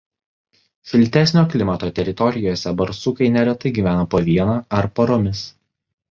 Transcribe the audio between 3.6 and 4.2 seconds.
gyvena